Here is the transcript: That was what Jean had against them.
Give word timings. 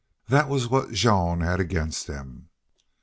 That 0.29 0.49
was 0.49 0.67
what 0.67 0.93
Jean 0.93 1.41
had 1.41 1.59
against 1.59 2.07
them. 2.07 2.49